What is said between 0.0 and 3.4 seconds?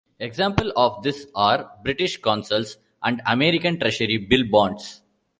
Examples of this are British Consols and